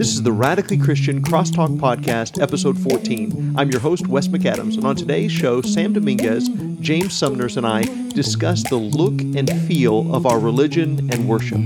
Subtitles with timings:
[0.00, 3.54] This is the Radically Christian Crosstalk Podcast, episode 14.
[3.58, 6.48] I'm your host, Wes McAdams, and on today's show, Sam Dominguez,
[6.80, 7.82] James Sumners, and I
[8.14, 11.60] discuss the look and feel of our religion and worship.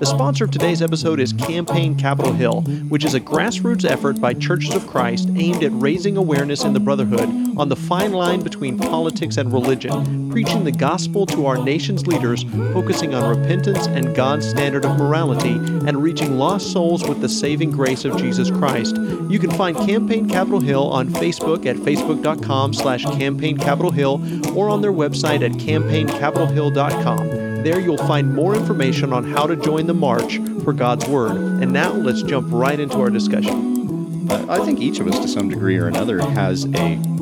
[0.00, 4.32] The sponsor of today's episode is Campaign Capitol Hill, which is a grassroots effort by
[4.32, 7.28] Churches of Christ aimed at raising awareness in the Brotherhood
[7.58, 12.42] on the fine line between politics and religion, preaching the gospel to our nation's leaders,
[12.72, 15.52] focusing on repentance and God's standard of morality,
[15.86, 18.96] and reaching lost souls with the saving grace of Jesus Christ.
[19.28, 24.20] You can find Campaign Capitol Hill on Facebook at facebook.com slash campaign Capitol Hill
[24.58, 27.62] or on their website at campaigncapitolhill.com.
[27.62, 31.36] There you'll find more information on how to join the march for God's Word.
[31.36, 34.28] And now let's jump right into our discussion.
[34.28, 37.13] Uh, I think each of us, to some degree or another, has a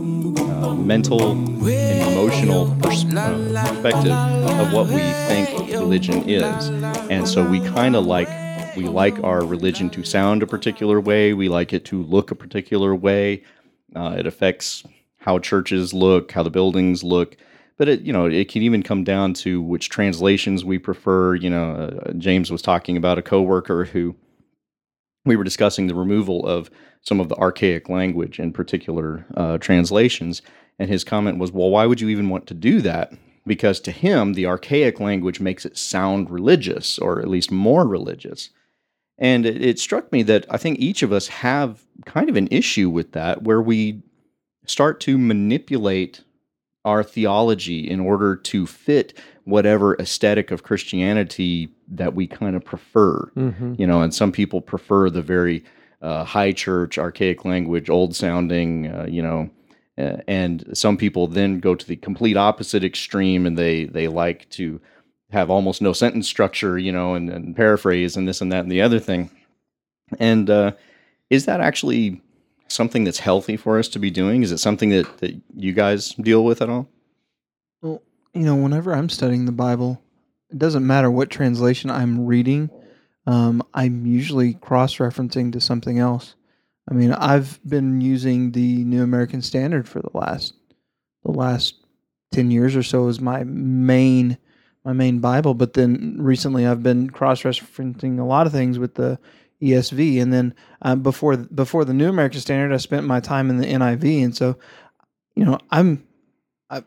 [0.77, 6.69] mental and emotional pers- uh, perspective of what we think religion is.
[7.11, 8.29] And so we kind of like
[8.77, 11.35] we like our religion to sound a particular way.
[11.35, 13.43] We like it to look a particular way.
[13.95, 14.85] Uh, it affects
[15.18, 17.37] how churches look, how the buildings look
[17.79, 21.51] but it you know it can even come down to which translations we prefer you
[21.51, 24.15] know uh, james was talking about a coworker who
[25.24, 26.70] we were discussing the removal of
[27.02, 30.42] some of the archaic language in particular uh, translations
[30.78, 33.12] and his comment was well why would you even want to do that?
[33.46, 38.50] Because to him the archaic language makes it sound religious or at least more religious.
[39.18, 42.48] And it, it struck me that i think each of us have kind of an
[42.50, 44.02] issue with that where we
[44.66, 46.23] start to manipulate
[46.85, 53.30] our theology in order to fit whatever aesthetic of Christianity that we kind of prefer.
[53.37, 53.74] Mm-hmm.
[53.79, 55.65] You know, and some people prefer the very
[56.01, 59.51] uh, high church, archaic language, old sounding, uh, you know,
[59.99, 64.49] uh, and some people then go to the complete opposite extreme and they they like
[64.50, 64.81] to
[65.31, 68.72] have almost no sentence structure, you know, and, and paraphrase and this and that and
[68.72, 69.31] the other thing.
[70.19, 70.72] And uh,
[71.31, 72.21] is that actually
[72.72, 74.42] something that's healthy for us to be doing?
[74.42, 76.88] Is it something that, that you guys deal with at all?
[77.81, 78.03] Well,
[78.34, 80.03] you know, whenever I'm studying the Bible,
[80.50, 82.71] it doesn't matter what translation I'm reading.
[83.27, 86.34] Um, I'm usually cross referencing to something else.
[86.91, 90.55] I mean, I've been using the New American Standard for the last
[91.25, 91.75] the last
[92.32, 94.37] ten years or so as my main
[94.84, 95.55] my main Bible.
[95.55, 99.19] But then recently, I've been cross referencing a lot of things with the
[99.62, 103.59] ESV, and then uh, before before the New American Standard, I spent my time in
[103.59, 104.59] the NIV, and so
[105.34, 106.05] you know I'm
[106.69, 106.84] I've,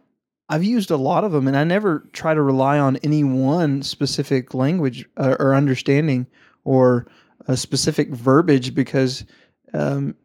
[0.50, 3.82] I've used a lot of them, and I never try to rely on any one
[3.82, 6.28] specific language uh, or understanding
[6.64, 7.08] or
[7.48, 9.24] a specific verbiage because
[9.74, 10.16] um,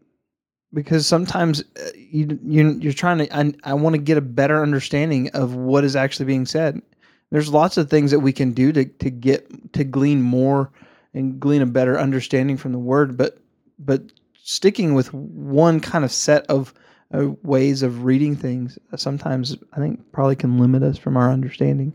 [0.73, 4.63] because sometimes uh, you, you you're trying to I, I want to get a better
[4.63, 6.83] understanding of what is actually being said.
[7.31, 10.73] There's lots of things that we can do to to get to glean more
[11.15, 13.39] and glean a better understanding from the word but
[13.79, 14.03] but
[14.43, 16.73] sticking with one kind of set of
[17.13, 21.31] uh, ways of reading things uh, sometimes i think probably can limit us from our
[21.31, 21.93] understanding.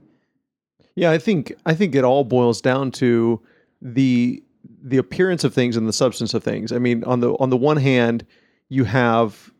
[0.95, 3.41] Yeah i think i think it all boils down to
[3.81, 4.41] the
[4.83, 6.71] the appearance of things and the substance of things.
[6.71, 8.25] I mean on the on the one hand
[8.69, 9.51] you have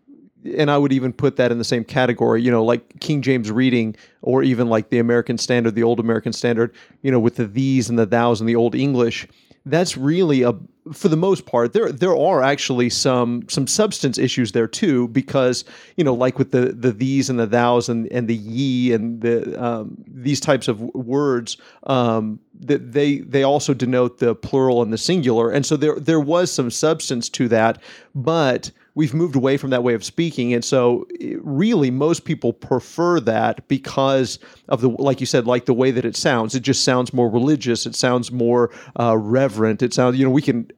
[0.57, 3.49] and I would even put that in the same category, you know, like King James
[3.49, 6.71] reading or even like the American Standard, the Old American Standard,
[7.01, 9.27] you know, with the these and the thous and the Old English
[9.65, 10.53] that's really a
[10.93, 15.65] for the most part there there are actually some some substance issues there too because
[15.97, 19.21] you know like with the the these and the thous and and the ye and
[19.21, 24.93] the um, these types of words um, that they they also denote the plural and
[24.93, 25.49] the singular.
[25.51, 27.81] And so there there was some substance to that
[28.13, 30.53] but we've moved away from that way of speaking.
[30.53, 31.06] And so
[31.41, 34.39] really most people prefer that because
[34.69, 36.56] of the like you said like the way that it sounds.
[36.56, 37.85] It just sounds more religious.
[37.85, 39.83] It sounds more uh, reverent.
[39.83, 40.72] It sounds you know we can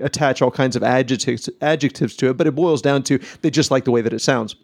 [0.00, 3.72] attach all kinds of adjectives adjectives to it but it boils down to they just
[3.72, 4.54] like the way that it sounds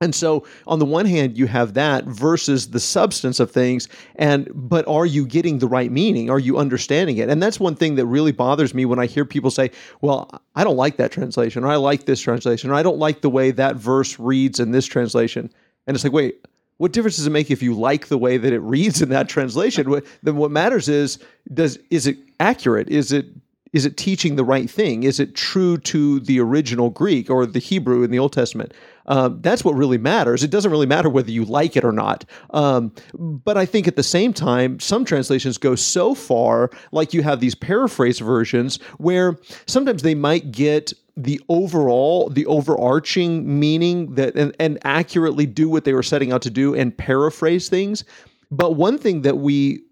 [0.00, 4.48] and so on the one hand you have that versus the substance of things and
[4.54, 6.28] but are you getting the right meaning?
[6.28, 7.30] Are you understanding it?
[7.30, 9.70] And that's one thing that really bothers me when I hear people say,
[10.02, 13.22] "Well, I don't like that translation or I like this translation or I don't like
[13.22, 15.50] the way that verse reads in this translation."
[15.86, 16.46] And it's like, "Wait,
[16.78, 19.28] what difference does it make if you like the way that it reads in that
[19.28, 20.02] translation?
[20.22, 21.18] then what matters is
[21.54, 22.88] does is it accurate?
[22.88, 23.26] Is it
[23.72, 25.02] is it teaching the right thing?
[25.02, 28.72] Is it true to the original Greek or the Hebrew in the Old Testament?
[29.06, 30.42] Um, that's what really matters.
[30.42, 32.24] It doesn't really matter whether you like it or not.
[32.50, 37.22] Um, but I think at the same time, some translations go so far, like you
[37.22, 44.34] have these paraphrase versions, where sometimes they might get the overall, the overarching meaning that
[44.34, 48.04] and, and accurately do what they were setting out to do and paraphrase things.
[48.50, 49.82] But one thing that we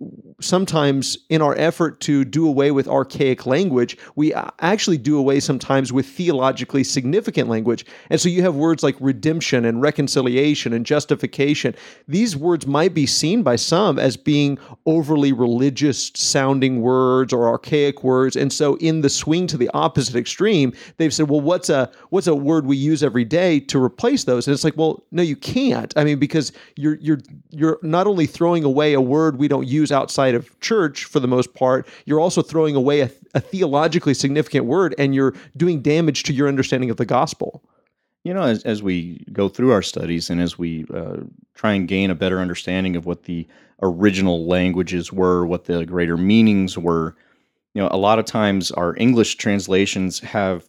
[0.41, 5.93] sometimes in our effort to do away with archaic language, we actually do away sometimes
[5.93, 7.85] with theologically significant language.
[8.11, 11.75] And so you have words like redemption and reconciliation and justification.
[12.09, 18.03] These words might be seen by some as being overly religious sounding words or archaic
[18.03, 18.37] words.
[18.37, 22.27] And so in the swing to the opposite extreme, they've said, well, what's a what's
[22.27, 24.47] a word we use every day to replace those?
[24.47, 25.93] And it's like, well, no, you can't.
[25.97, 27.21] I mean, because you're you're
[27.51, 31.29] you're not only throwing away a word we don't use outside of church for the
[31.29, 36.23] most part, you're also throwing away a, a theologically significant word and you're doing damage
[36.23, 37.63] to your understanding of the gospel.
[38.23, 41.19] You know, as, as we go through our studies and as we uh,
[41.55, 43.47] try and gain a better understanding of what the
[43.83, 47.15] original languages were, what the greater meanings were,
[47.75, 50.65] you know, a lot of times our English translations have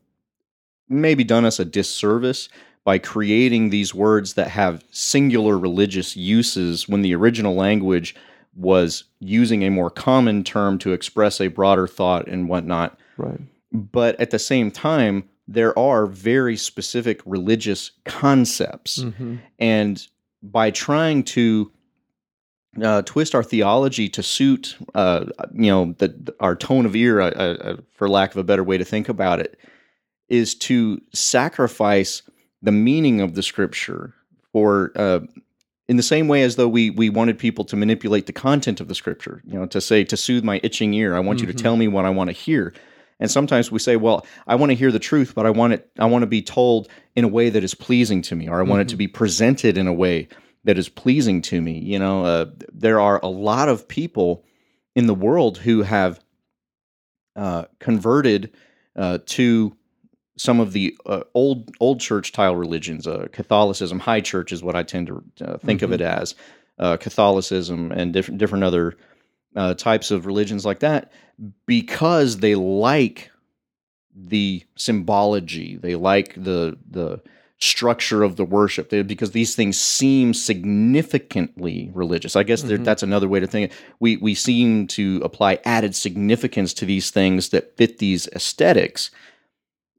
[0.90, 2.50] maybe done us a disservice
[2.84, 8.16] by creating these words that have singular religious uses when the original language
[8.56, 12.98] was using a more common term to express a broader thought and whatnot.
[13.18, 13.40] Right.
[13.72, 19.00] But at the same time, there are very specific religious concepts.
[19.00, 19.36] Mm-hmm.
[19.60, 20.08] And
[20.42, 21.72] by trying to
[22.82, 27.30] uh, twist our theology to suit, uh, you know, the, our tone of ear, uh,
[27.30, 29.60] uh, for lack of a better way to think about it,
[30.30, 32.22] is to sacrifice
[32.62, 34.14] the meaning of the scripture
[34.52, 35.20] for uh,
[35.88, 38.88] in the same way as though we we wanted people to manipulate the content of
[38.88, 41.48] the scripture you know to say to soothe my itching ear i want mm-hmm.
[41.48, 41.64] you to mm-hmm.
[41.64, 42.74] tell me what i want to hear
[43.20, 45.90] and sometimes we say well i want to hear the truth but i want it
[46.00, 48.62] i want to be told in a way that is pleasing to me or i
[48.62, 48.82] want mm-hmm.
[48.82, 49.00] it to mm-hmm.
[49.00, 50.28] be presented in a way
[50.64, 54.44] that is pleasing to me you know uh, there are a lot of people
[54.96, 56.20] in the world who have
[57.36, 58.52] uh, converted
[58.96, 59.76] uh, to
[60.38, 64.76] some of the uh, old old church style religions, uh, Catholicism, High Church is what
[64.76, 65.94] I tend to uh, think mm-hmm.
[65.94, 66.36] of it as,
[66.80, 68.98] uh, Catholicism and different different other
[69.56, 71.12] uh, types of religions like that,
[71.66, 73.32] because they like
[74.16, 77.22] the symbology, they like the the
[77.58, 82.36] structure of the worship, they, because these things seem significantly religious.
[82.36, 82.84] I guess mm-hmm.
[82.84, 83.72] that's another way to think.
[83.72, 83.78] It.
[84.02, 89.12] We we seem to apply added significance to these things that fit these aesthetics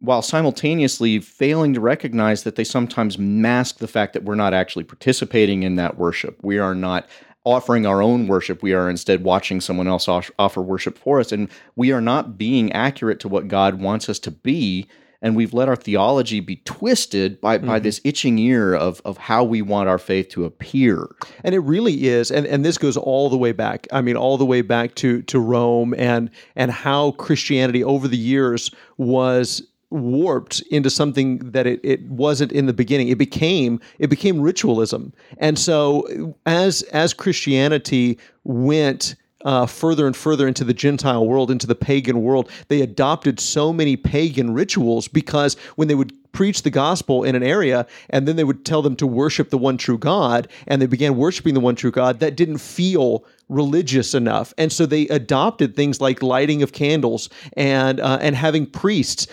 [0.00, 4.84] while simultaneously failing to recognize that they sometimes mask the fact that we're not actually
[4.84, 6.38] participating in that worship.
[6.42, 7.08] We are not
[7.44, 8.62] offering our own worship.
[8.62, 11.30] We are instead watching someone else offer worship for us.
[11.32, 14.88] And we are not being accurate to what God wants us to be.
[15.22, 17.66] And we've let our theology be twisted by, mm-hmm.
[17.68, 21.06] by this itching ear of, of how we want our faith to appear.
[21.42, 23.86] And it really is, and, and this goes all the way back.
[23.92, 28.16] I mean, all the way back to, to Rome and and how Christianity over the
[28.16, 29.62] years was
[30.02, 33.08] warped into something that it, it wasn't in the beginning.
[33.08, 35.12] It became it became ritualism.
[35.38, 41.66] And so as as christianity went uh, further and further into the Gentile world, into
[41.68, 46.70] the pagan world, they adopted so many pagan rituals because when they would preach the
[46.70, 49.96] gospel in an area and then they would tell them to worship the one true
[49.96, 54.72] God and they began worshiping the one true God, that didn't feel religious enough, and
[54.72, 59.28] so they adopted things like lighting of candles and uh, and having priests.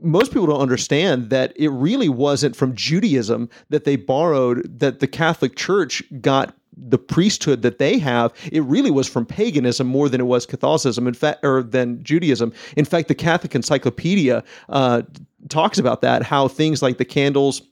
[0.00, 5.06] Most people don't understand that it really wasn't from Judaism that they borrowed that the
[5.06, 10.20] Catholic Church got the priesthood that they have, it really was from paganism more than
[10.20, 12.52] it was Catholicism, in fact, or than Judaism.
[12.76, 15.02] In fact, the Catholic Encyclopedia uh,
[15.48, 16.22] talks about that.
[16.22, 17.62] How things like the candles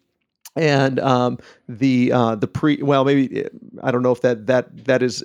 [0.56, 1.38] and um,
[1.68, 3.46] the uh, the pre well maybe
[3.82, 5.24] I don't know if that that that is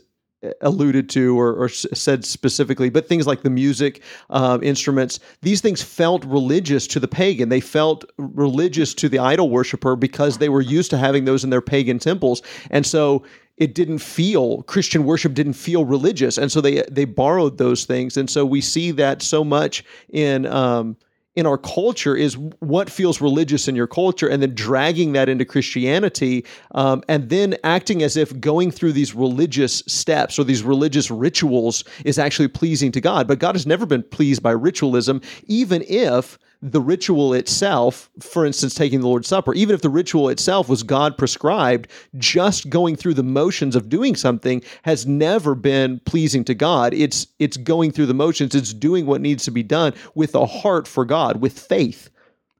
[0.62, 5.81] alluded to or, or, said specifically, but things like the music um, instruments, these things
[5.81, 7.50] felt religious to the pagan.
[7.50, 11.51] They felt religious to the idol worshiper because they were used to having those in
[11.51, 12.41] their pagan temples.
[12.71, 13.24] And so
[13.57, 18.17] it didn't feel Christian worship didn't feel religious, and so they they borrowed those things,
[18.17, 20.98] and so we see that so much in um,
[21.36, 25.46] in our culture is what feels religious in your culture and then dragging that into
[25.46, 26.46] Christianity
[26.76, 31.86] um, and then acting as if going through these religious steps or these religious rituals
[32.04, 33.28] is actually pleasing to God.
[33.28, 38.75] But God has never been pleased by ritualism, even if the ritual itself, for instance,
[38.75, 41.88] taking the Lord's Supper, even if the ritual itself was God prescribed,
[42.18, 46.94] just going through the motions of doing something has never been pleasing to God.
[46.94, 50.46] It's it's going through the motions, it's doing what needs to be done with a
[50.46, 52.10] heart for God, with faith.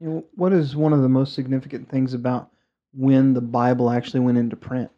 [0.00, 2.50] You know, what is one of the most significant things about
[2.92, 4.90] when the Bible actually went into print?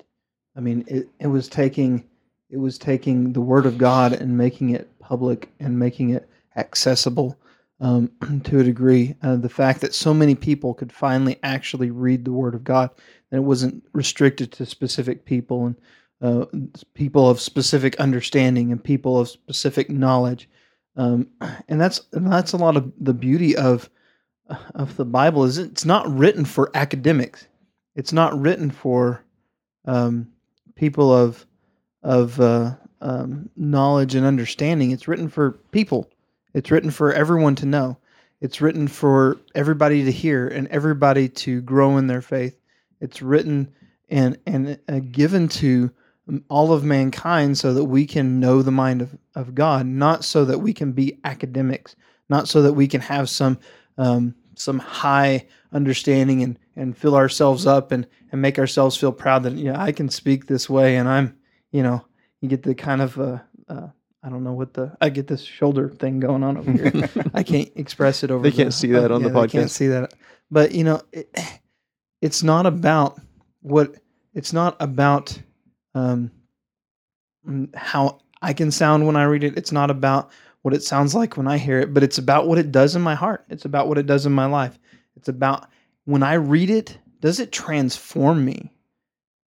[0.56, 2.04] I mean, it, it was taking
[2.48, 7.36] it was taking the Word of God and making it public and making it accessible
[7.84, 8.10] um,
[8.44, 9.14] to a degree.
[9.22, 12.90] Uh, the fact that so many people could finally actually read the Word of God,
[13.30, 15.66] and it wasn't restricted to specific people.
[15.66, 15.76] And
[16.22, 16.46] uh,
[16.94, 20.48] people of specific understanding and people of specific knowledge.
[20.96, 21.28] Um,
[21.68, 23.90] and that's and that's a lot of the beauty of
[24.74, 27.46] of the Bible is it's not written for academics.
[27.94, 29.22] It's not written for
[29.84, 30.28] um,
[30.74, 31.46] people of
[32.02, 34.90] of uh, um, knowledge and understanding.
[34.90, 36.10] It's written for people.
[36.54, 37.98] It's written for everyone to know.
[38.40, 42.58] It's written for everybody to hear and everybody to grow in their faith.
[43.00, 43.72] It's written
[44.08, 45.90] and and uh, given to
[46.48, 50.44] all of mankind so that we can know the mind of, of God, not so
[50.44, 51.96] that we can be academics,
[52.28, 53.58] not so that we can have some
[53.98, 59.42] um, some high understanding and, and fill ourselves up and, and make ourselves feel proud
[59.42, 61.36] that yeah I can speak this way and I'm
[61.72, 62.04] you know
[62.40, 63.88] you get the kind of uh, uh,
[64.24, 67.10] I don't know what the I get this shoulder thing going on over here.
[67.34, 68.42] I can't express it over.
[68.42, 69.42] They the- can't see that on the podcast.
[69.52, 70.14] they can't see that,
[70.50, 71.28] but you know, it,
[72.22, 73.20] it's not about
[73.60, 73.94] what
[74.32, 75.38] it's not about
[75.94, 76.30] um,
[77.46, 79.58] mm, how I can sound when I read it.
[79.58, 80.30] It's not about
[80.62, 83.02] what it sounds like when I hear it, but it's about what it does in
[83.02, 83.44] my heart.
[83.50, 84.78] It's about what it does in my life.
[85.16, 85.68] It's about
[86.06, 88.72] when I read it, does it transform me?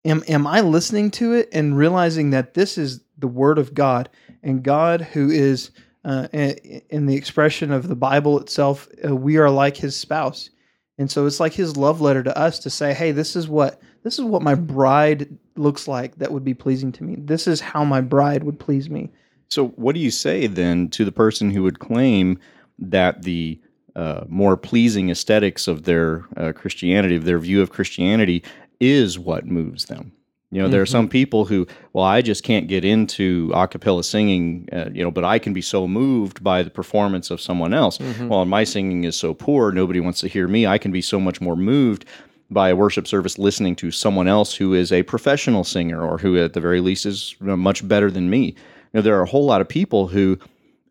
[0.06, 4.10] Am, am I listening to it and realizing that this is the Word of God
[4.44, 5.72] and God, who is
[6.06, 10.50] uh, in the expression of the Bible itself, uh, we are like His spouse,
[10.98, 13.82] and so it's like His love letter to us to say, "Hey, this is what
[14.04, 17.16] this is what my bride looks like that would be pleasing to me.
[17.18, 19.12] This is how my bride would please me."
[19.50, 22.40] So, what do you say then to the person who would claim
[22.80, 23.60] that the
[23.96, 28.44] uh, more pleasing aesthetics of their uh, Christianity, of their view of Christianity,
[28.80, 30.12] is what moves them?
[30.50, 31.12] You know, there are some mm-hmm.
[31.12, 35.26] people who, well, I just can't get into a cappella singing, uh, you know, but
[35.26, 37.98] I can be so moved by the performance of someone else.
[37.98, 38.30] Mm-hmm.
[38.30, 40.66] Well, my singing is so poor, nobody wants to hear me.
[40.66, 42.06] I can be so much more moved
[42.50, 46.38] by a worship service listening to someone else who is a professional singer or who,
[46.38, 48.46] at the very least, is much better than me.
[48.46, 48.54] You
[48.94, 50.40] know, there are a whole lot of people who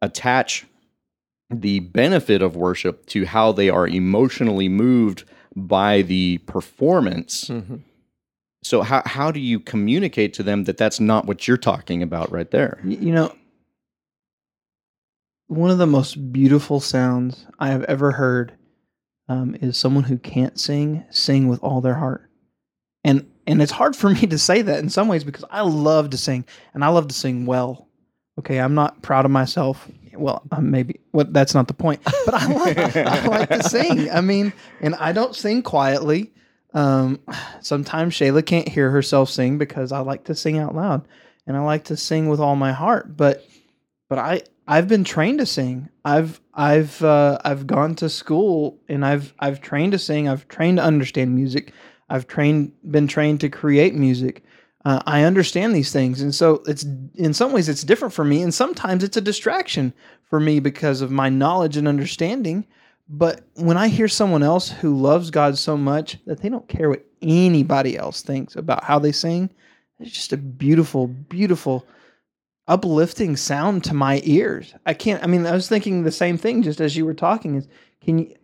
[0.03, 0.67] attach
[1.49, 7.49] the benefit of worship to how they are emotionally moved by the performance.
[7.49, 7.77] Mm-hmm.
[8.63, 12.33] So how how do you communicate to them that that's not what you're talking about
[12.33, 12.81] right there?
[12.85, 13.35] You know,
[15.47, 18.53] one of the most beautiful sounds I have ever heard
[19.29, 22.29] um, is someone who can't sing sing with all their heart,
[23.05, 26.11] and and it's hard for me to say that in some ways because I love
[26.11, 26.45] to sing
[26.75, 27.89] and I love to sing well.
[28.39, 29.89] Okay, I'm not proud of myself.
[30.15, 34.11] Well, um, maybe well, that's not the point, but I like, I like to sing.
[34.11, 36.33] I mean, and I don't sing quietly.
[36.77, 37.21] Um,
[37.63, 41.09] sometimes Shayla can't hear herself sing because I like to sing out loud
[41.47, 43.17] and I like to sing with all my heart.
[43.17, 43.49] But
[44.11, 45.89] but I I've been trained to sing.
[46.05, 50.29] I've I've uh, I've gone to school and I've I've trained to sing.
[50.29, 51.73] I've trained to understand music.
[52.11, 54.45] I've trained been trained to create music.
[54.85, 58.43] Uh, I understand these things, and so it's in some ways it's different for me,
[58.43, 59.95] and sometimes it's a distraction
[60.29, 62.67] for me because of my knowledge and understanding.
[63.09, 66.91] But when I hear someone else who loves God so much that they don't care
[66.91, 69.51] what anybody else thinks about how they sing,
[70.01, 71.87] it's just a beautiful, beautiful,
[72.67, 74.75] uplifting sound to my ears.
[74.87, 75.23] I can't.
[75.23, 77.55] I mean, I was thinking the same thing just as you were talking.
[77.55, 77.69] Is
[78.03, 78.35] can you?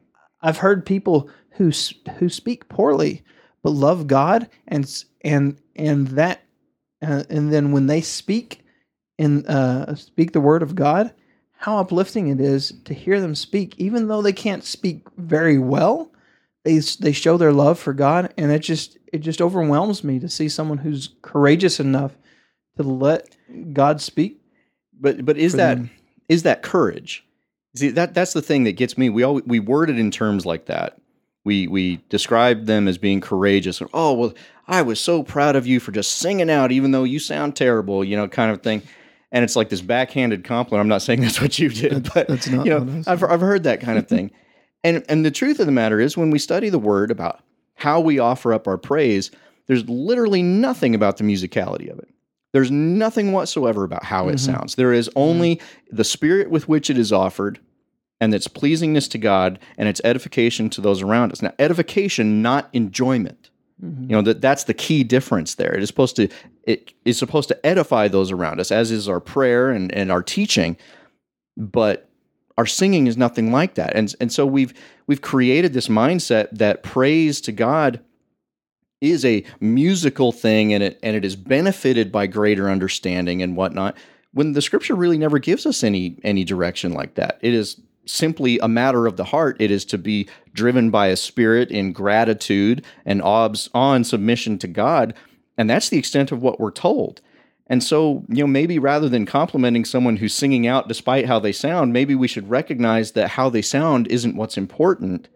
[0.41, 1.73] I've heard people who
[2.19, 3.23] who speak poorly
[3.63, 6.43] but love God and and and that
[7.03, 8.65] uh, and then when they speak
[9.19, 11.13] and uh, speak the word of God,
[11.63, 16.11] how uplifting it is to hear them speak, even though they can't speak very well.
[16.65, 20.29] They they show their love for God, and it just it just overwhelms me to
[20.29, 22.17] see someone who's courageous enough
[22.77, 23.37] to let
[23.73, 24.41] God speak.
[25.01, 25.91] But but is that them.
[26.29, 27.25] is that courage?
[27.77, 29.09] See that that's the thing that gets me.
[29.09, 30.99] We all we word it in terms like that.
[31.45, 33.81] We we describe them as being courageous.
[33.81, 34.35] Or, oh well,
[34.67, 38.03] I was so proud of you for just singing out, even though you sound terrible.
[38.03, 38.83] You know, kind of thing.
[39.33, 40.83] And it's like this backhanded compliment.
[40.83, 43.65] I'm not saying that's what you did, but that's not you know, I've I've heard
[43.65, 44.31] that kind of thing.
[44.85, 47.41] and and the truth of the matter is, when we study the word about
[47.75, 49.31] how we offer up our praise,
[49.67, 52.09] there's literally nothing about the musicality of it.
[52.53, 54.53] There's nothing whatsoever about how it mm-hmm.
[54.53, 54.75] sounds.
[54.75, 55.19] There is mm-hmm.
[55.19, 55.61] only
[55.91, 57.59] the spirit with which it is offered
[58.21, 61.43] and its pleasingness to God and its edification to those around us.
[61.43, 63.51] Now, edification, not enjoyment.
[63.83, 64.03] Mm-hmm.
[64.05, 65.75] You know that that's the key difference there.
[65.75, 66.29] It is supposed to
[66.65, 70.23] it is supposed to edify those around us, as is our prayer and, and our
[70.23, 70.77] teaching,
[71.57, 72.09] but
[72.59, 73.95] our singing is nothing like that.
[73.95, 74.73] And and so we've
[75.07, 78.01] we've created this mindset that praise to God
[79.01, 83.97] is a musical thing and it and it is benefited by greater understanding and whatnot
[84.33, 88.59] when the scripture really never gives us any any direction like that it is simply
[88.59, 92.85] a matter of the heart it is to be driven by a spirit in gratitude
[93.05, 95.15] and awe and submission to god
[95.57, 97.21] And that's the extent of what we're told.
[97.67, 101.53] And so, you know, maybe rather than complimenting someone who's singing out despite how they
[101.53, 105.29] sound, maybe we should recognize that how they sound isn't what's important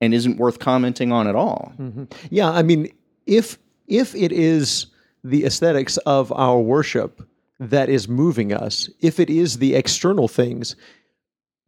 [0.00, 1.72] and isn't worth commenting on at all.
[1.78, 2.04] Mm-hmm.
[2.30, 2.92] Yeah, I mean,
[3.26, 4.86] if if it is
[5.22, 7.22] the aesthetics of our worship
[7.58, 10.74] that is moving us, if it is the external things,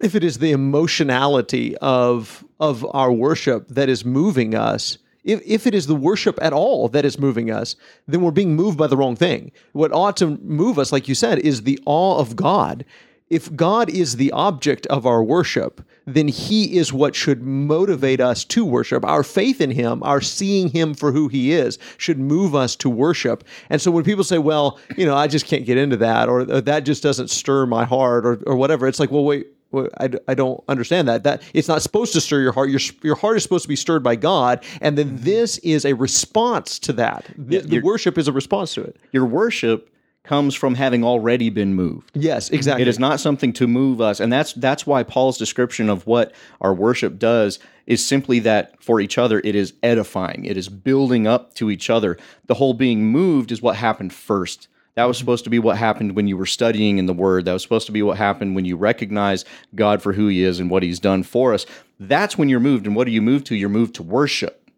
[0.03, 5.67] if it is the emotionality of of our worship that is moving us, if, if
[5.67, 8.87] it is the worship at all that is moving us, then we're being moved by
[8.87, 9.53] the wrong thing.
[9.73, 12.85] What ought to move us, like you said, is the awe of God.
[13.31, 18.45] If God is the object of our worship, then He is what should motivate us
[18.47, 19.05] to worship.
[19.07, 22.91] Our faith in Him, our seeing Him for who He is, should move us to
[22.91, 23.43] worship.
[23.71, 26.45] And so when people say, well, you know, I just can't get into that, or,
[26.45, 30.35] that just doesn't stir my heart, or, or whatever, it's like, well, wait, I, I
[30.35, 31.25] don't understand that.
[31.25, 32.71] That it's not supposed to stir your heart.
[32.71, 35.25] Your your heart is supposed to be stirred by God, and then mm-hmm.
[35.25, 37.27] this is a response to that.
[37.37, 38.97] The, the worship is a response to it.
[39.13, 39.89] Your worship
[40.25, 42.11] comes from having already been moved.
[42.15, 42.83] Yes, exactly.
[42.83, 46.33] It is not something to move us, and that's that's why Paul's description of what
[46.61, 50.45] our worship does is simply that for each other it is edifying.
[50.45, 52.17] It is building up to each other.
[52.47, 54.69] The whole being moved is what happened first.
[54.95, 57.47] That was supposed to be what happened when you were studying in the Word.
[57.47, 59.45] That was supposed to be what happened when you recognize
[59.75, 61.67] God for who He is and what He's done for us.
[61.99, 62.87] That's when you're moved.
[62.87, 63.57] And what are you moved to?
[63.57, 64.71] You're moved to worship.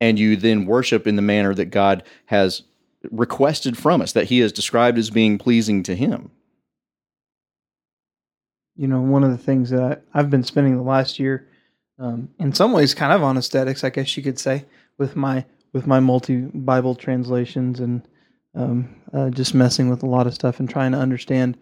[0.00, 2.62] And you then worship in the manner that God has
[3.10, 6.30] requested from us, that He has described as being pleasing to Him.
[8.76, 11.48] you know, one of the things that I've been spending the last year,
[11.98, 14.64] um, in some ways, kind of on aesthetics, I guess you could say,
[14.98, 18.06] with my with my multi Bible translations and
[18.54, 21.56] um, uh, just messing with a lot of stuff and trying to understand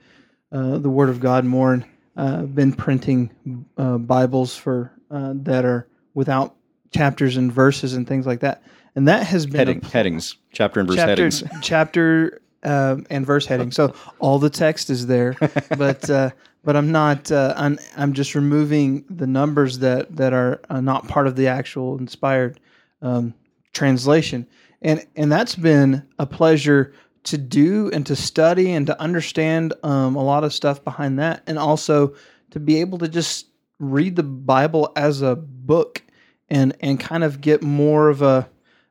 [0.52, 1.72] uh, the Word of God more.
[1.74, 1.84] And
[2.16, 3.30] uh, I've been printing
[3.76, 6.54] uh, Bibles for uh, that are without
[6.92, 8.62] chapters and verses and things like that,
[8.94, 11.44] and that has been Heading, headings, chapter and verse chapter headings.
[11.62, 13.70] chapter um, and verse heading.
[13.70, 15.36] So all the text is there,
[15.78, 16.30] but uh,
[16.64, 17.30] but I'm not.
[17.30, 21.46] Uh, I'm I'm just removing the numbers that that are uh, not part of the
[21.46, 22.60] actual inspired
[23.02, 23.34] um,
[23.72, 24.46] translation,
[24.82, 30.16] and and that's been a pleasure to do and to study and to understand um,
[30.16, 32.14] a lot of stuff behind that, and also
[32.50, 33.46] to be able to just
[33.78, 36.02] read the Bible as a book
[36.48, 38.48] and and kind of get more of a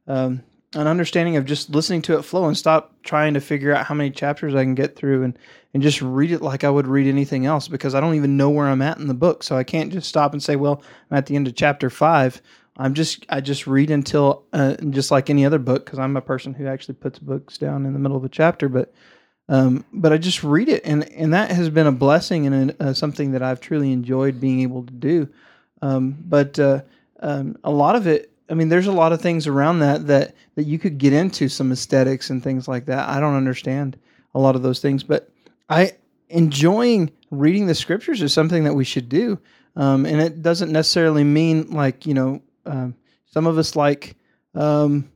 [0.07, 0.43] um,
[0.75, 3.95] an understanding of just listening to it flow and stop trying to figure out how
[3.95, 5.37] many chapters I can get through and
[5.73, 8.49] and just read it like I would read anything else because I don't even know
[8.49, 9.43] where I'm at in the book.
[9.43, 12.41] So I can't just stop and say, well, I'm at the end of chapter five.
[12.79, 16.21] I'm just I just read until uh, just like any other book because I'm a
[16.21, 18.93] person who actually puts books down in the middle of a chapter, but
[19.49, 22.93] um, but I just read it and and that has been a blessing and uh,
[22.93, 25.29] something that I've truly enjoyed being able to do.
[25.81, 26.81] Um, but uh,
[27.19, 30.35] um, a lot of it I mean, there's a lot of things around that that
[30.55, 33.07] that you could get into some aesthetics and things like that.
[33.07, 33.97] I don't understand
[34.33, 35.29] a lot of those things, but
[35.69, 35.93] I
[36.29, 39.39] enjoying reading the scriptures is something that we should do.
[39.75, 44.15] Um, and it doesn't necessarily mean like you know, um, some of us like
[44.55, 45.09] um,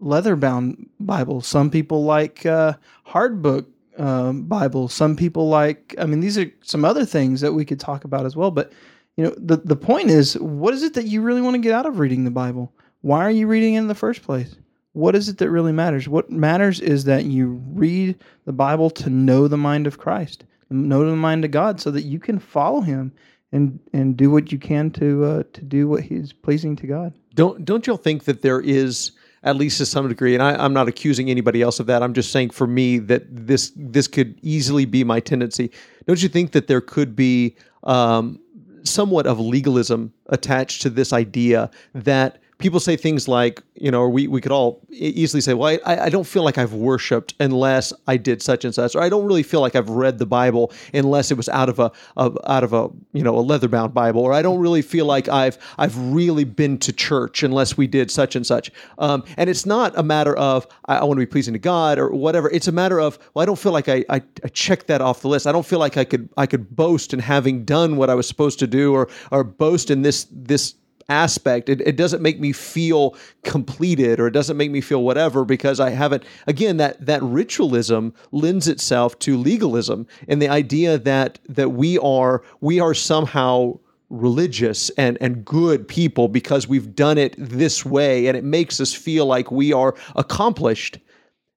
[0.00, 1.46] leather bound Bibles.
[1.46, 2.74] Some people like uh,
[3.06, 3.66] hardbook
[3.98, 4.92] um, Bibles.
[4.92, 5.94] Some people like.
[5.98, 8.50] I mean, these are some other things that we could talk about as well.
[8.50, 8.72] But
[9.16, 11.72] you know, the the point is, what is it that you really want to get
[11.72, 12.72] out of reading the Bible?
[13.00, 14.56] Why are you reading it in the first place?
[14.92, 16.08] What is it that really matters?
[16.08, 18.16] What matters is that you read
[18.46, 22.02] the Bible to know the mind of Christ, know the mind of God, so that
[22.02, 23.12] you can follow Him
[23.56, 27.12] and and do what you can to uh, to do what He's pleasing to God.
[27.34, 30.72] Don't don't y'all think that there is at least to some degree, and I, I'm
[30.72, 32.02] not accusing anybody else of that.
[32.02, 35.70] I'm just saying for me that this this could easily be my tendency.
[36.06, 38.40] Don't you think that there could be um,
[38.84, 44.26] somewhat of legalism attached to this idea that people say things like, you know, we,
[44.26, 48.16] we could all easily say, well, I, I don't feel like I've worshiped unless I
[48.16, 51.30] did such and such, or I don't really feel like I've read the Bible unless
[51.30, 54.22] it was out of a, of, out of a, you know, a leather bound Bible,
[54.22, 58.10] or I don't really feel like I've, I've really been to church unless we did
[58.10, 58.70] such and such.
[58.98, 61.98] Um, and it's not a matter of, I, I want to be pleasing to God
[61.98, 62.50] or whatever.
[62.50, 65.20] It's a matter of, well, I don't feel like I, I, I checked that off
[65.20, 65.46] the list.
[65.46, 68.26] I don't feel like I could, I could boast in having done what I was
[68.26, 70.74] supposed to do or, or boast in this, this,
[71.08, 71.68] aspect.
[71.68, 75.80] It, it doesn't make me feel completed or it doesn't make me feel whatever because
[75.80, 81.70] I haven't again that that ritualism lends itself to legalism and the idea that that
[81.70, 83.78] we are we are somehow
[84.10, 88.92] religious and and good people because we've done it this way and it makes us
[88.92, 90.98] feel like we are accomplished.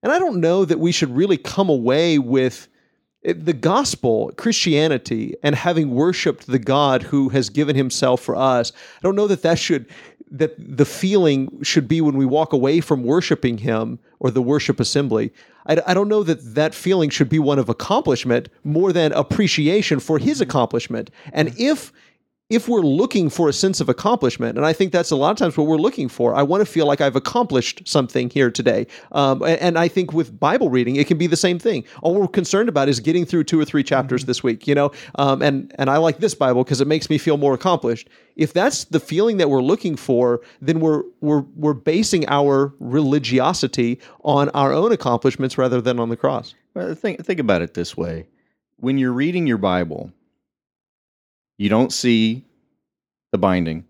[0.02, 2.68] And I don't know that we should really come away with
[3.22, 8.72] it- the gospel, Christianity, and having worshiped the God who has given himself for us,
[8.98, 9.86] I don't know that that should
[10.30, 14.78] that the feeling should be when we walk away from worshiping Him or the worship
[14.78, 15.32] assembly.
[15.66, 19.98] I, I don't know that that feeling should be one of accomplishment more than appreciation
[19.98, 21.10] for His accomplishment.
[21.32, 21.92] And if
[22.50, 25.36] if we're looking for a sense of accomplishment, and I think that's a lot of
[25.36, 28.88] times what we're looking for, I want to feel like I've accomplished something here today.
[29.12, 31.84] Um, and, and, I think with Bible reading, it can be the same thing.
[32.02, 34.26] All we're concerned about is getting through two or three chapters mm-hmm.
[34.26, 34.90] this week, you know.
[35.14, 38.10] Um, and and I like this Bible because it makes me feel more accomplished.
[38.34, 44.00] If that's the feeling that we're looking for, then we're we're we're basing our religiosity
[44.24, 46.54] on our own accomplishments rather than on the cross.
[46.74, 48.26] Well, think think about it this way:
[48.76, 50.12] when you're reading your Bible
[51.60, 52.46] you don't see
[53.32, 53.84] the binding.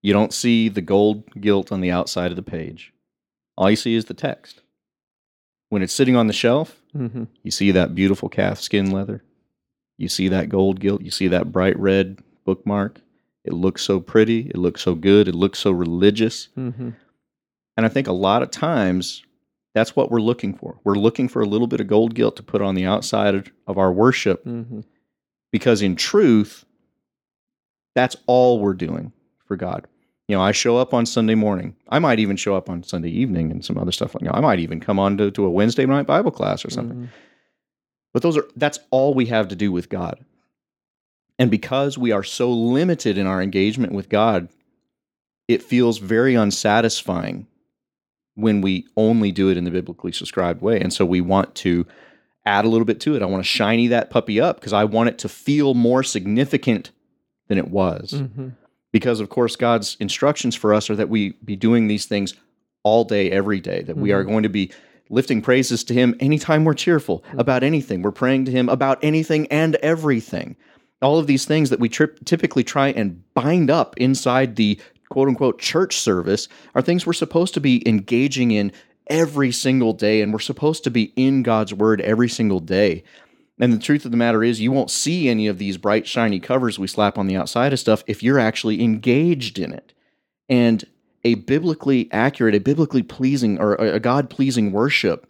[0.00, 2.94] You don't see the gold gilt on the outside of the page.
[3.58, 4.62] All you see is the text.
[5.68, 7.24] When it's sitting on the shelf, mm-hmm.
[7.42, 9.22] you see that beautiful calf skin leather.
[9.98, 11.02] You see that gold gilt.
[11.02, 13.02] You see that bright red bookmark.
[13.44, 14.48] It looks so pretty.
[14.48, 15.28] It looks so good.
[15.28, 16.48] It looks so religious.
[16.56, 16.90] Mm-hmm.
[17.76, 19.22] And I think a lot of times
[19.74, 20.80] that's what we're looking for.
[20.84, 23.76] We're looking for a little bit of gold gilt to put on the outside of
[23.76, 24.80] our worship mm-hmm.
[25.52, 26.64] because, in truth,
[27.94, 29.12] that's all we're doing
[29.46, 29.86] for God.
[30.28, 31.74] You know, I show up on Sunday morning.
[31.88, 34.14] I might even show up on Sunday evening and some other stuff.
[34.20, 36.70] You know, I might even come on to, to a Wednesday night Bible class or
[36.70, 36.96] something.
[36.96, 37.14] Mm-hmm.
[38.12, 40.24] But those are that's all we have to do with God.
[41.38, 44.48] And because we are so limited in our engagement with God,
[45.48, 47.46] it feels very unsatisfying
[48.34, 50.80] when we only do it in the biblically subscribed way.
[50.80, 51.86] And so we want to
[52.46, 53.22] add a little bit to it.
[53.22, 56.90] I want to shiny that puppy up because I want it to feel more significant
[57.50, 58.12] than it was.
[58.12, 58.50] Mm-hmm.
[58.92, 62.34] Because, of course, God's instructions for us are that we be doing these things
[62.84, 64.00] all day, every day, that mm-hmm.
[64.00, 64.30] we are mm-hmm.
[64.30, 64.72] going to be
[65.10, 67.40] lifting praises to Him anytime we're cheerful mm-hmm.
[67.40, 68.02] about anything.
[68.02, 70.56] We're praying to Him about anything and everything.
[71.02, 75.26] All of these things that we tri- typically try and bind up inside the quote
[75.26, 78.70] unquote church service are things we're supposed to be engaging in
[79.08, 83.02] every single day, and we're supposed to be in God's Word every single day.
[83.60, 86.40] And the truth of the matter is, you won't see any of these bright, shiny
[86.40, 89.92] covers we slap on the outside of stuff if you're actually engaged in it.
[90.48, 90.84] And
[91.22, 95.28] a biblically accurate, a biblically pleasing, or a God pleasing worship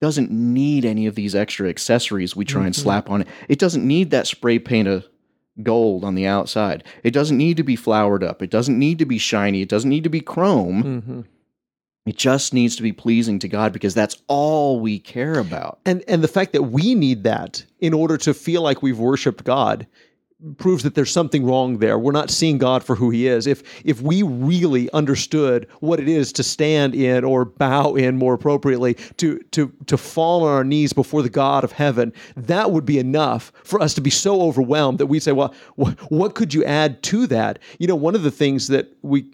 [0.00, 2.66] doesn't need any of these extra accessories we try mm-hmm.
[2.66, 3.28] and slap on it.
[3.48, 5.04] It doesn't need that spray paint of
[5.60, 6.84] gold on the outside.
[7.02, 8.40] It doesn't need to be flowered up.
[8.40, 9.62] It doesn't need to be shiny.
[9.62, 10.84] It doesn't need to be chrome.
[10.84, 11.20] Mm-hmm.
[12.08, 15.78] It just needs to be pleasing to God because that's all we care about.
[15.84, 19.44] And and the fact that we need that in order to feel like we've worshiped
[19.44, 19.86] God
[20.56, 21.98] proves that there's something wrong there.
[21.98, 23.46] We're not seeing God for who he is.
[23.46, 28.34] If if we really understood what it is to stand in or bow in more
[28.34, 32.84] appropriately to to to fall on our knees before the God of heaven, that would
[32.84, 36.54] be enough for us to be so overwhelmed that we say, well, wh- what could
[36.54, 37.58] you add to that?
[37.80, 39.26] You know, one of the things that we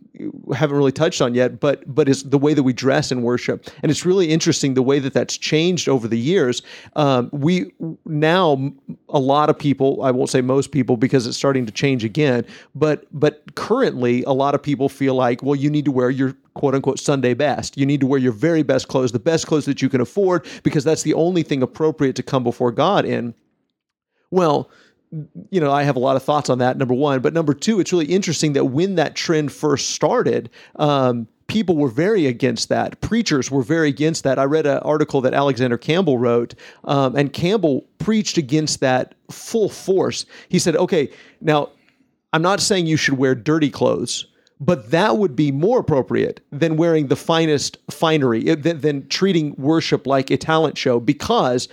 [0.54, 3.68] haven't really touched on yet, but but is the way that we dress in worship,
[3.82, 6.62] and it's really interesting the way that that's changed over the years.
[6.96, 7.72] Um, we
[8.06, 8.72] now
[9.10, 12.04] a lot of people, I won't say most people people because it's starting to change
[12.04, 12.44] again.
[12.74, 16.34] But but currently, a lot of people feel like, well, you need to wear your
[16.54, 17.76] quote unquote Sunday best.
[17.76, 20.46] You need to wear your very best clothes, the best clothes that you can afford,
[20.62, 23.34] because that's the only thing appropriate to come before God in.
[24.30, 24.70] Well,
[25.50, 26.76] you know, I have a lot of thoughts on that.
[26.76, 31.28] Number one, but number two, it's really interesting that when that trend first started, um,
[31.46, 33.00] people were very against that.
[33.00, 34.38] Preachers were very against that.
[34.38, 36.54] I read an article that Alexander Campbell wrote,
[36.84, 40.26] um, and Campbell preached against that full force.
[40.48, 41.70] He said, okay, now
[42.32, 44.26] I'm not saying you should wear dirty clothes.
[44.60, 49.54] But that would be more appropriate than wearing the finest finery, eh, than, than treating
[49.56, 51.68] worship like a talent show, because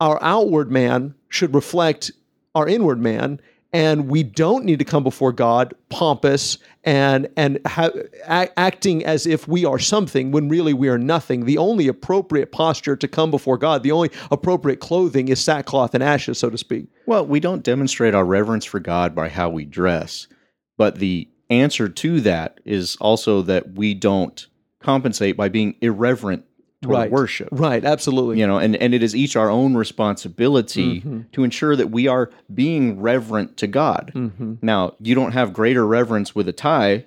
[0.00, 2.12] our outward man should reflect
[2.54, 3.40] our inward man
[3.72, 7.90] and we don't need to come before God pompous and and ha-
[8.26, 11.44] a- acting as if we are something when really we are nothing.
[11.44, 16.02] The only appropriate posture to come before God, the only appropriate clothing is sackcloth and
[16.02, 16.86] ashes, so to speak.
[17.06, 20.26] Well, we don't demonstrate our reverence for God by how we dress,
[20.76, 24.46] but the answer to that is also that we don't
[24.80, 26.44] compensate by being irreverent
[26.82, 27.10] toward right.
[27.10, 27.48] worship.
[27.52, 28.40] Right, absolutely.
[28.40, 31.22] You know, and, and it is each our own responsibility mm-hmm.
[31.32, 34.12] to ensure that we are being reverent to God.
[34.14, 34.54] Mm-hmm.
[34.62, 37.04] Now, you don't have greater reverence with a tie,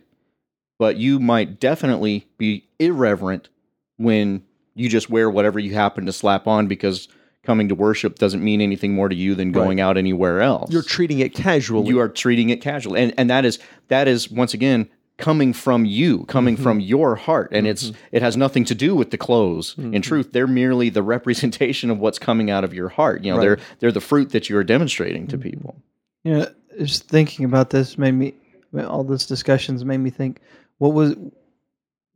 [0.78, 3.50] but you might definitely be irreverent
[3.98, 4.44] when
[4.76, 7.08] you just wear whatever you happen to slap on because
[7.44, 9.84] coming to worship doesn't mean anything more to you than going right.
[9.84, 10.72] out anywhere else.
[10.72, 11.88] You're treating it casually.
[11.88, 13.02] You are treating it casually.
[13.02, 13.60] And and that is
[13.90, 16.64] that is once again coming from you, coming mm-hmm.
[16.64, 17.72] from your heart, and mm-hmm.
[17.72, 19.76] it's it has nothing to do with the clothes.
[19.76, 19.94] Mm-hmm.
[19.94, 23.24] In truth, they're merely the representation of what's coming out of your heart.
[23.24, 23.44] You know, right.
[23.44, 25.50] they're they're the fruit that you are demonstrating to mm-hmm.
[25.50, 25.76] people.
[26.24, 26.48] Yeah, you know,
[26.80, 28.34] just thinking about this made me
[28.82, 30.40] all this discussions made me think
[30.80, 31.16] what was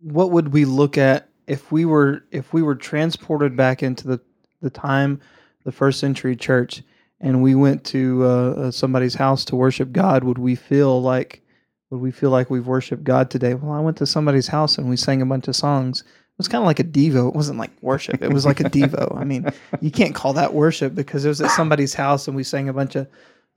[0.01, 4.19] what would we look at if we were if we were transported back into the
[4.61, 5.19] the time
[5.63, 6.81] the first century church
[7.19, 11.43] and we went to uh, uh, somebody's house to worship God would we feel like
[11.89, 14.89] would we feel like we've worshiped God today well I went to somebody's house and
[14.89, 17.59] we sang a bunch of songs it was kind of like a devo it wasn't
[17.59, 19.49] like worship it was like a devo I mean
[19.81, 22.73] you can't call that worship because it was at somebody's house and we sang a
[22.73, 23.07] bunch of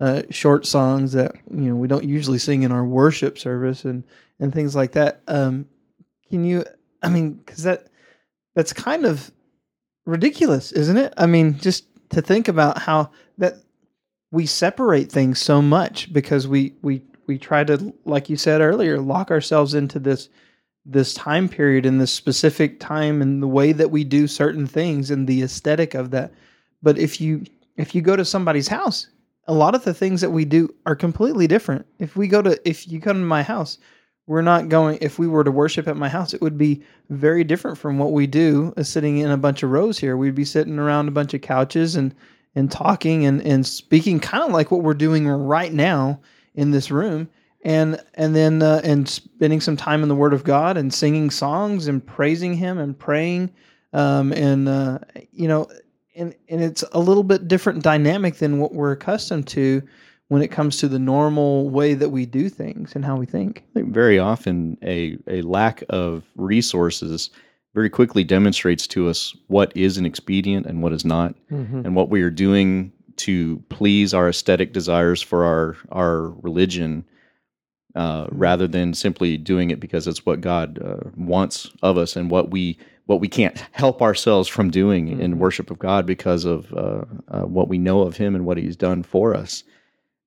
[0.01, 4.03] uh, short songs that you know we don't usually sing in our worship service and
[4.41, 5.21] and things like that.
[5.29, 5.67] Um,
[6.29, 6.65] can you?
[7.03, 7.89] I mean, because that
[8.55, 9.31] that's kind of
[10.07, 11.13] ridiculous, isn't it?
[11.17, 13.57] I mean, just to think about how that
[14.33, 18.99] we separate things so much because we we we try to, like you said earlier,
[18.99, 20.29] lock ourselves into this
[20.85, 25.11] this time period in this specific time and the way that we do certain things
[25.11, 26.33] and the aesthetic of that.
[26.83, 27.45] But if you
[27.77, 29.07] if you go to somebody's house
[29.51, 31.85] a lot of the things that we do are completely different.
[31.99, 33.79] If we go to, if you come to my house,
[34.29, 37.43] we're not going, if we were to worship at my house, it would be very
[37.43, 40.17] different from what we do uh, sitting in a bunch of rows here.
[40.17, 42.15] We'd be sitting around a bunch of couches and,
[42.55, 46.21] and talking and, and speaking kind of like what we're doing right now
[46.55, 47.29] in this room.
[47.63, 51.31] And, and then, uh, and spending some time in the word of God and singing
[51.31, 53.51] songs and praising him and praying.
[53.93, 55.01] Um, and, uh,
[55.33, 55.69] you know,
[56.17, 59.83] and and it's a little bit different dynamic than what we're accustomed to
[60.29, 63.65] when it comes to the normal way that we do things and how we think.
[63.71, 67.31] I think very often a a lack of resources
[67.75, 71.85] very quickly demonstrates to us what is an expedient and what is not, mm-hmm.
[71.85, 77.05] and what we are doing to please our aesthetic desires for our our religion,
[77.95, 78.39] uh, mm-hmm.
[78.39, 82.51] rather than simply doing it because it's what God uh, wants of us and what
[82.51, 85.21] we what we can't help ourselves from doing mm-hmm.
[85.21, 88.57] in worship of God because of uh, uh, what we know of Him and what
[88.57, 89.65] He's done for us.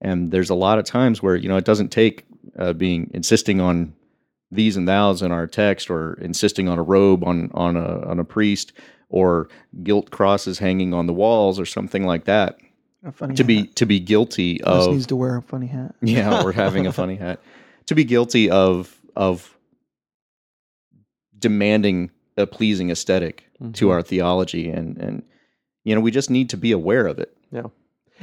[0.01, 2.25] And there's a lot of times where you know it doesn't take
[2.57, 3.93] uh, being insisting on
[4.51, 8.19] these and thous in our text, or insisting on a robe on on a on
[8.19, 8.73] a priest,
[9.09, 9.47] or
[9.81, 12.57] gilt crosses hanging on the walls, or something like that.
[13.03, 13.47] To hat.
[13.47, 15.95] be to be guilty of needs to wear a funny hat.
[16.01, 17.39] Yeah, or having a funny hat.
[17.87, 19.57] To be guilty of of
[21.37, 23.73] demanding a pleasing esthetic mm-hmm.
[23.73, 25.23] to our theology and and
[25.83, 27.63] you know we just need to be aware of it yeah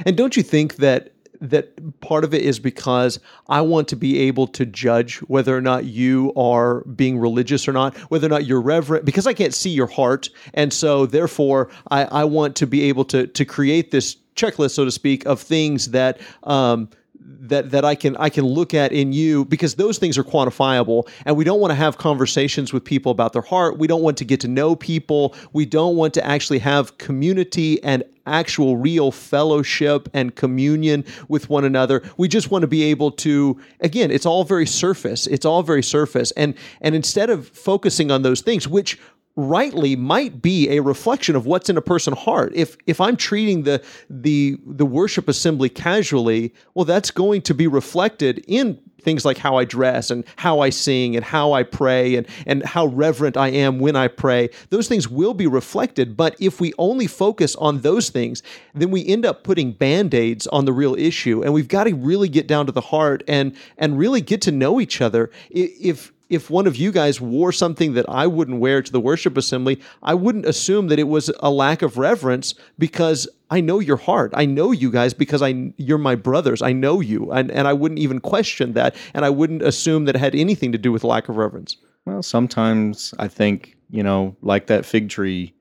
[0.05, 4.19] and don't you think that that part of it is because I want to be
[4.19, 8.45] able to judge whether or not you are being religious or not, whether or not
[8.45, 10.29] you're reverent, because I can't see your heart.
[10.53, 14.85] And so therefore I, I want to be able to to create this checklist, so
[14.85, 16.89] to speak, of things that um,
[17.23, 21.09] that that I can I can look at in you because those things are quantifiable
[21.25, 23.77] and we don't want to have conversations with people about their heart.
[23.77, 25.35] We don't want to get to know people.
[25.53, 31.65] We don't want to actually have community and actual real fellowship and communion with one
[31.65, 32.03] another.
[32.17, 35.27] We just want to be able to again, it's all very surface.
[35.27, 38.99] It's all very surface and and instead of focusing on those things which
[39.35, 42.51] rightly might be a reflection of what's in a person's heart.
[42.55, 47.67] If if I'm treating the the the worship assembly casually, well that's going to be
[47.67, 52.15] reflected in things like how I dress and how I sing and how I pray
[52.15, 54.49] and and how reverent I am when I pray.
[54.69, 59.05] Those things will be reflected, but if we only focus on those things, then we
[59.07, 62.65] end up putting band-aids on the real issue and we've got to really get down
[62.65, 65.31] to the heart and and really get to know each other.
[65.49, 69.37] If if one of you guys wore something that I wouldn't wear to the worship
[69.37, 73.97] assembly, I wouldn't assume that it was a lack of reverence because I know your
[73.97, 74.31] heart.
[74.33, 76.61] I know you guys because I you're my brothers.
[76.61, 80.15] I know you, and and I wouldn't even question that, and I wouldn't assume that
[80.15, 81.75] it had anything to do with lack of reverence.
[82.05, 85.53] Well, sometimes I think you know, like that fig tree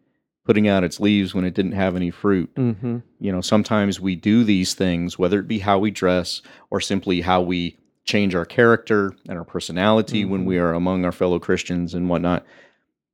[0.47, 2.53] putting out its leaves when it didn't have any fruit.
[2.55, 2.99] Mm-hmm.
[3.19, 7.21] You know, sometimes we do these things, whether it be how we dress or simply
[7.21, 10.33] how we change our character and our personality mm-hmm.
[10.33, 12.45] when we are among our fellow Christians and whatnot.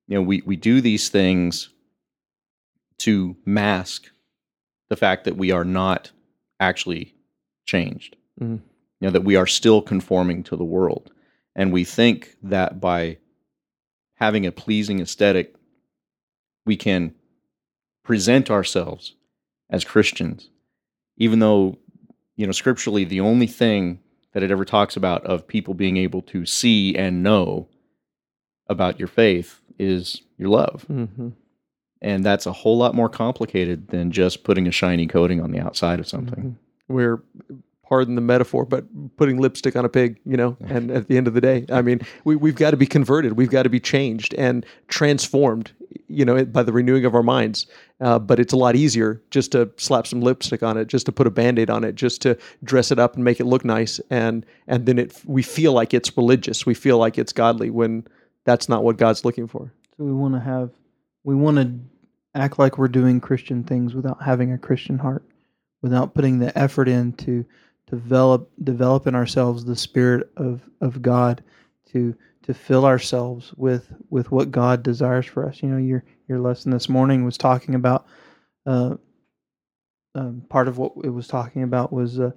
[0.09, 1.71] You know, we, we do these things
[2.99, 4.11] to mask
[4.89, 6.13] the fact that we are not
[6.61, 7.15] actually
[7.65, 8.17] changed.
[8.41, 8.65] Mm-hmm.
[9.01, 11.11] You know, that we are still conforming to the world.
[11.55, 13.19] And we think that by
[14.15, 15.55] having a pleasing aesthetic,
[16.65, 17.15] we can
[18.03, 19.15] present ourselves
[19.69, 20.49] as Christians,
[21.17, 21.77] even though,
[22.37, 24.01] you know, scripturally, the only thing
[24.37, 27.67] that it ever talks about of people being able to see and know
[28.67, 30.85] about your faith is your love.
[30.91, 31.31] Mm-hmm.
[32.03, 35.59] And that's a whole lot more complicated than just putting a shiny coating on the
[35.59, 36.59] outside of something.
[36.89, 36.95] Mm-hmm.
[36.95, 37.23] We're
[37.83, 38.85] pardon the metaphor, but
[39.17, 41.81] putting lipstick on a pig, you know, and at the end of the day, I
[41.81, 43.39] mean, we, we've got to be converted.
[43.39, 45.73] We've got to be changed and transformed,
[46.09, 47.67] you know, by the renewing of our minds.
[48.01, 51.13] Uh, but it's a lot easier just to slap some lipstick on it, just to
[51.13, 54.01] put a band-aid on it, just to dress it up and make it look nice,
[54.11, 58.07] and and then it we feel like it's religious, we feel like it's godly when
[58.45, 59.73] that's not what God's looking for.
[59.97, 60.71] So we want to have,
[61.25, 61.73] we want to
[62.35, 65.25] act like we're doing Christian things without having a Christian heart,
[65.83, 67.45] without putting the effort in to
[67.91, 71.43] develop develop in ourselves the spirit of of God
[71.93, 72.15] to
[72.47, 75.63] to fill ourselves with with what God desires for us.
[75.63, 78.07] You know, your your lesson this morning was talking about
[78.67, 78.95] uh,
[80.15, 82.31] um, part of what it was talking about was uh,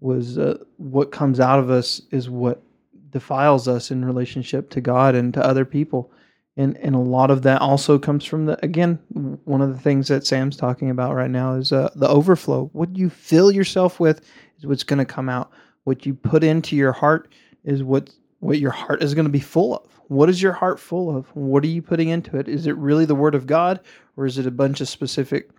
[0.00, 2.62] was uh, what comes out of us is what
[3.10, 6.10] defiles us in relationship to God and to other people.
[6.56, 8.98] And, and a lot of that also comes from the again
[9.44, 12.70] one of the things that Sam's talking about right now is uh, the overflow.
[12.72, 14.22] What you fill yourself with
[14.58, 15.50] is what's going to come out.
[15.84, 17.32] What you put into your heart
[17.64, 18.10] is what
[18.40, 20.00] what your heart is going to be full of.
[20.08, 21.28] What is your heart full of?
[21.36, 22.48] What are you putting into it?
[22.48, 23.80] Is it really the Word of God,
[24.16, 25.50] or is it a bunch of specific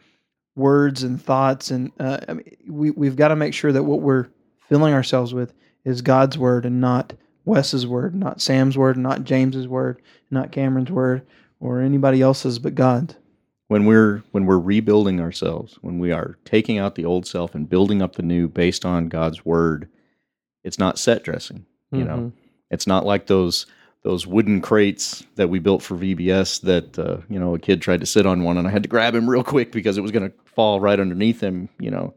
[0.55, 1.71] words and thoughts?
[1.71, 4.27] And uh, I mean, we we've got to make sure that what we're
[4.67, 5.53] filling ourselves with
[5.85, 7.13] is God's Word and not
[7.45, 11.25] Wes's Word, not Sam's Word, not James's Word, not Cameron's Word,
[11.59, 13.15] or anybody else's but God's.
[13.67, 17.69] When we're when we're rebuilding ourselves, when we are taking out the old self and
[17.69, 19.87] building up the new based on God's Word,
[20.63, 21.65] it's not set dressing.
[21.91, 22.07] You mm-hmm.
[22.07, 22.31] know,
[22.71, 23.67] it's not like those
[24.03, 27.99] those wooden crates that we built for VBS that uh, you know a kid tried
[27.99, 30.11] to sit on one and I had to grab him real quick because it was
[30.11, 32.13] going to fall right underneath him, you know,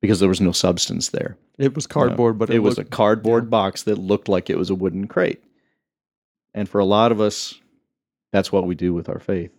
[0.00, 1.36] because there was no substance there.
[1.58, 3.50] It was cardboard, you know, but it, it was a cardboard yeah.
[3.50, 5.42] box that looked like it was a wooden crate.
[6.54, 7.54] And for a lot of us,
[8.32, 9.52] that's what we do with our faith.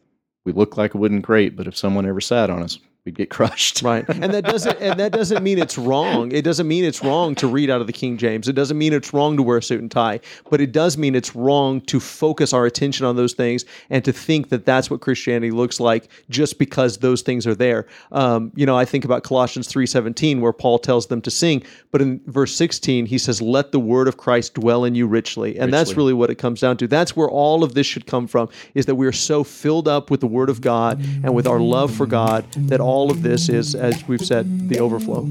[0.46, 3.30] We look like a wooden crate, but if someone ever sat on us, we'd get
[3.30, 3.82] crushed.
[3.82, 4.06] Right.
[4.24, 6.32] And that doesn't and that doesn't mean it's wrong.
[6.32, 8.48] It doesn't mean it's wrong to read out of the King James.
[8.48, 11.14] It doesn't mean it's wrong to wear a suit and tie, but it does mean
[11.14, 15.02] it's wrong to focus our attention on those things and to think that that's what
[15.02, 17.86] Christianity looks like just because those things are there.
[18.14, 22.02] Um, you know, I think about Colossians 3:17 where Paul tells them to sing, but
[22.02, 25.58] in verse 16 he says let the word of Christ dwell in you richly.
[25.58, 25.72] And richly.
[25.72, 26.88] that's really what it comes down to.
[26.88, 30.10] That's where all of this should come from is that we are so filled up
[30.10, 33.24] with the word of God and with our love for God that all all of
[33.24, 35.26] this is, as we've said, the overflow.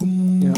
[0.00, 0.54] Yeah.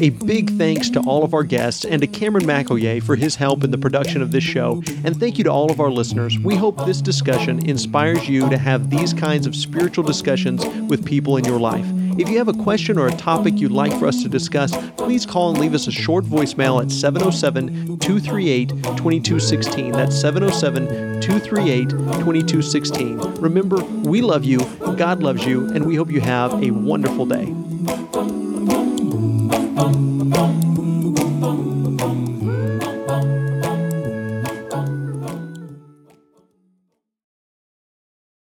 [0.00, 3.64] A big thanks to all of our guests and to Cameron McElyae for his help
[3.64, 4.80] in the production of this show.
[5.04, 6.38] And thank you to all of our listeners.
[6.38, 11.36] We hope this discussion inspires you to have these kinds of spiritual discussions with people
[11.36, 11.86] in your life.
[12.18, 15.26] If you have a question or a topic you'd like for us to discuss, please
[15.26, 19.92] call and leave us a short voicemail at 707 238 2216.
[19.92, 23.18] That's 707 238 2216.
[23.34, 23.76] Remember,
[24.08, 24.60] we love you,
[24.96, 27.52] God loves you, and we hope you have a wonderful day.